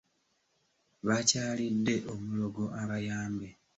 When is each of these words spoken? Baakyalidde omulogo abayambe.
Baakyalidde 1.07 1.95
omulogo 2.13 2.63
abayambe. 2.81 3.49